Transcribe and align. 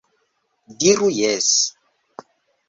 Diru 0.79 1.09
jes! 1.17 1.51